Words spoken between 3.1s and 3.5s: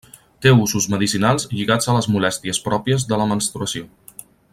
de la